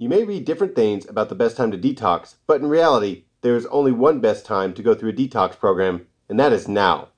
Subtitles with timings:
[0.00, 3.56] You may read different things about the best time to detox, but in reality, there
[3.56, 7.08] is only one best time to go through a detox program, and that is now.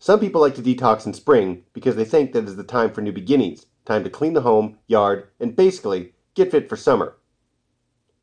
[0.00, 3.02] Some people like to detox in spring because they think that is the time for
[3.02, 7.18] new beginnings, time to clean the home, yard, and basically get fit for summer.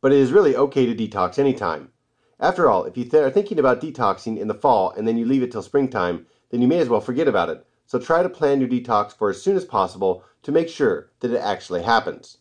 [0.02, 1.94] But it is really okay to detox anytime.
[2.42, 5.24] After all, if you th- are thinking about detoxing in the fall and then you
[5.24, 7.66] leave it till springtime, then you may as well forget about it.
[7.86, 11.32] So try to plan your detox for as soon as possible to make sure that
[11.32, 12.40] it actually happens.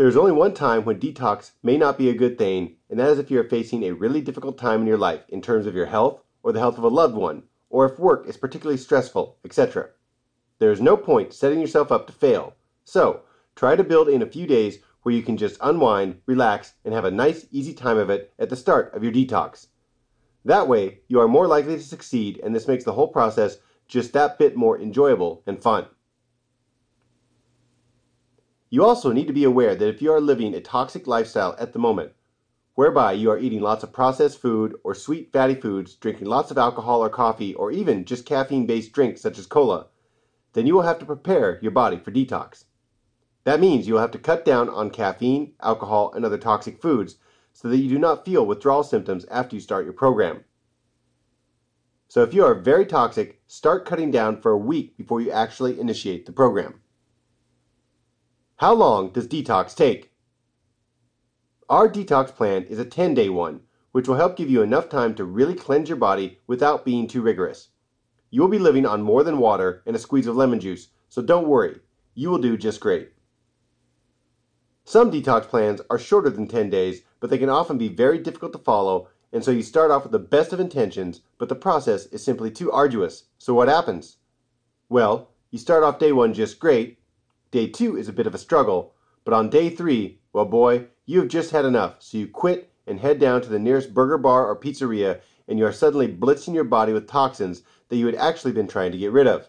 [0.00, 3.10] There is only one time when detox may not be a good thing, and that
[3.10, 5.74] is if you are facing a really difficult time in your life in terms of
[5.74, 9.36] your health or the health of a loved one, or if work is particularly stressful,
[9.44, 9.90] etc.
[10.58, 12.54] There is no point setting yourself up to fail.
[12.82, 13.24] So,
[13.54, 17.04] try to build in a few days where you can just unwind, relax, and have
[17.04, 19.66] a nice, easy time of it at the start of your detox.
[20.46, 24.14] That way, you are more likely to succeed, and this makes the whole process just
[24.14, 25.88] that bit more enjoyable and fun.
[28.72, 31.72] You also need to be aware that if you are living a toxic lifestyle at
[31.72, 32.12] the moment,
[32.76, 36.58] whereby you are eating lots of processed food or sweet fatty foods, drinking lots of
[36.58, 39.88] alcohol or coffee, or even just caffeine based drinks such as cola,
[40.52, 42.66] then you will have to prepare your body for detox.
[43.42, 47.16] That means you will have to cut down on caffeine, alcohol, and other toxic foods
[47.52, 50.44] so that you do not feel withdrawal symptoms after you start your program.
[52.06, 55.80] So if you are very toxic, start cutting down for a week before you actually
[55.80, 56.80] initiate the program.
[58.60, 60.12] How long does detox take?
[61.70, 65.14] Our detox plan is a 10 day one, which will help give you enough time
[65.14, 67.70] to really cleanse your body without being too rigorous.
[68.28, 71.22] You will be living on more than water and a squeeze of lemon juice, so
[71.22, 71.80] don't worry,
[72.14, 73.12] you will do just great.
[74.84, 78.52] Some detox plans are shorter than 10 days, but they can often be very difficult
[78.52, 82.04] to follow, and so you start off with the best of intentions, but the process
[82.08, 83.24] is simply too arduous.
[83.38, 84.18] So what happens?
[84.90, 86.99] Well, you start off day one just great,
[87.50, 91.20] Day two is a bit of a struggle, but on day three, well, boy, you
[91.20, 94.46] have just had enough, so you quit and head down to the nearest burger bar
[94.46, 98.52] or pizzeria, and you are suddenly blitzing your body with toxins that you had actually
[98.52, 99.48] been trying to get rid of.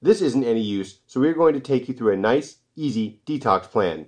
[0.00, 3.20] This isn't any use, so we are going to take you through a nice, easy
[3.26, 4.06] detox plan.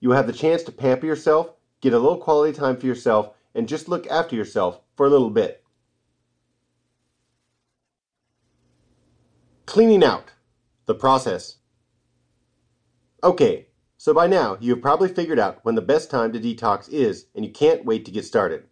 [0.00, 3.30] You will have the chance to pamper yourself, get a little quality time for yourself,
[3.54, 5.64] and just look after yourself for a little bit.
[9.64, 10.32] Cleaning out.
[10.84, 11.56] The process.
[13.24, 16.88] Okay, so by now you have probably figured out when the best time to detox
[16.88, 18.64] is and you can't wait to get started.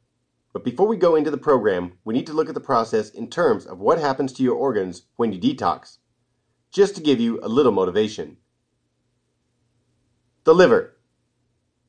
[0.53, 3.31] But before we go into the program, we need to look at the process in
[3.31, 5.99] terms of what happens to your organs when you detox.
[6.73, 8.39] Just to give you a little motivation.
[10.43, 10.97] The liver.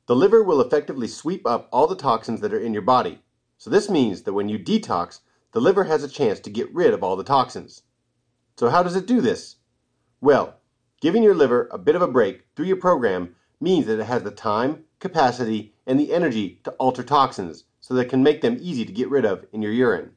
[0.05, 3.23] The liver will effectively sweep up all the toxins that are in your body.
[3.57, 6.93] So this means that when you detox, the liver has a chance to get rid
[6.93, 7.81] of all the toxins.
[8.55, 9.55] So how does it do this?
[10.19, 10.60] Well,
[11.01, 14.21] Giving your liver a bit of a break through your program means that it has
[14.21, 18.57] the time, capacity, and the energy to alter toxins so that it can make them
[18.61, 20.11] easy to get rid of in your urine.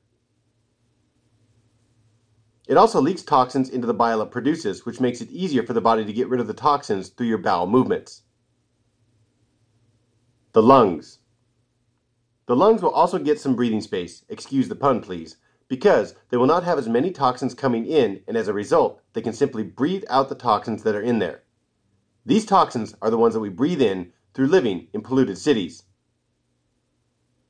[2.68, 5.80] It also leaks toxins into the bile it produces, which makes it easier for the
[5.80, 8.22] body to get rid of the toxins through your bowel movements.
[10.52, 11.18] The lungs.
[12.46, 16.46] The lungs will also get some breathing space, excuse the pun please, because they will
[16.46, 20.04] not have as many toxins coming in, and as a result, they can simply breathe
[20.08, 21.42] out the toxins that are in there.
[22.26, 25.84] These toxins are the ones that we breathe in through living in polluted cities.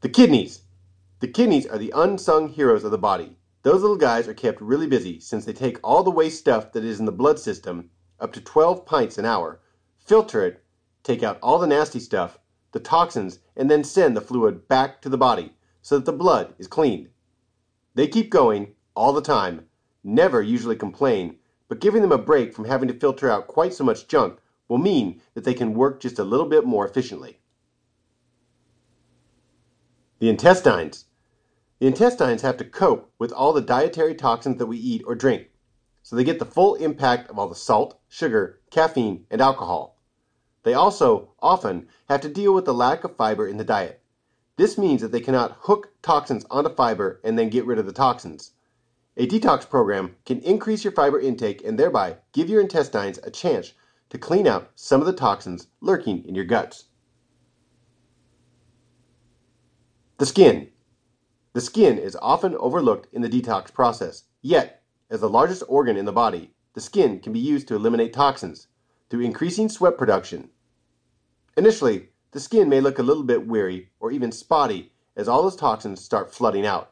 [0.00, 0.62] The kidneys.
[1.20, 3.38] The kidneys are the unsung heroes of the body.
[3.62, 6.84] Those little guys are kept really busy since they take all the waste stuff that
[6.84, 9.60] is in the blood system, up to 12 pints an hour,
[9.98, 10.62] filter it,
[11.02, 12.38] take out all the nasty stuff,
[12.72, 16.54] the toxins, and then send the fluid back to the body so that the blood
[16.58, 17.08] is cleaned.
[17.94, 19.66] They keep going, all the time,
[20.03, 21.38] never usually complain,
[21.69, 24.38] but giving them a break from having to filter out quite so much junk
[24.69, 27.41] will mean that they can work just a little bit more efficiently.
[30.19, 31.06] The intestines.
[31.78, 35.49] The intestines have to cope with all the dietary toxins that we eat or drink,
[36.03, 39.99] so they get the full impact of all the salt, sugar, caffeine, and alcohol.
[40.62, 44.02] They also often have to deal with the lack of fiber in the diet.
[44.56, 47.93] This means that they cannot hook toxins onto fiber and then get rid of the
[47.93, 48.53] toxins.
[49.17, 53.73] A detox program can increase your fiber intake and thereby give your intestines a chance
[54.11, 56.85] to clean out some of the toxins lurking in your guts.
[60.19, 60.69] The skin.
[61.53, 66.05] The skin is often overlooked in the detox process, yet, as the largest organ in
[66.05, 68.69] the body, the skin can be used to eliminate toxins
[69.11, 70.51] through increasing sweat production.
[71.56, 75.54] Initially, the skin may look a little bit weary or even spotty as all those
[75.54, 76.90] toxins start flooding out.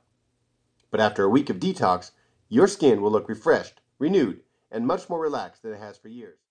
[0.93, 2.13] But after a week of detox,
[2.49, 6.39] your skin will look refreshed, renewed, and much more relaxed than it has for years.